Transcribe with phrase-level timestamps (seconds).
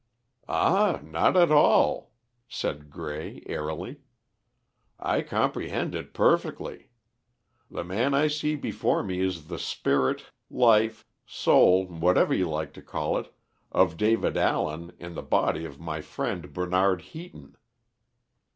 [0.47, 2.11] "Ah, not at all,"
[2.49, 3.99] said Grey, airily.
[4.99, 6.89] "I comprehend it perfectly.
[7.69, 12.81] The man I see before me is the spirit, life, soul, whatever you like to
[12.81, 13.31] call it
[13.71, 17.55] of David Allen in the body of my friend Bernard Heaton.